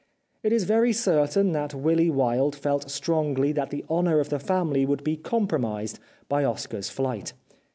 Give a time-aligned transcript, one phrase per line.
[0.41, 4.83] It is very certain that Willy Wilde felt strongly that the honour of the family
[4.83, 7.33] would be compromised by Oscar's flight.